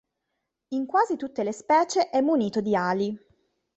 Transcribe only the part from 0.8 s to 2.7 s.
quasi tutte le specie è munito